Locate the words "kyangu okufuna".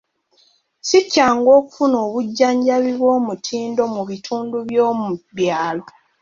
1.11-1.95